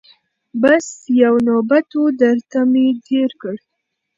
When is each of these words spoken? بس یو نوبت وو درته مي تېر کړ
بس 0.61 0.85
یو 1.21 1.35
نوبت 1.47 1.87
وو 1.95 2.05
درته 2.21 2.59
مي 2.71 2.87
تېر 3.07 3.29
کړ 3.41 3.55